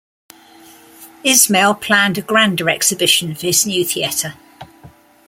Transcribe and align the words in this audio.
Ismail 1.23 1.75
planned 1.75 2.17
a 2.17 2.23
grander 2.23 2.67
exhibition 2.71 3.35
for 3.35 3.45
his 3.45 3.67
new 3.67 3.85
theatre. 3.85 4.33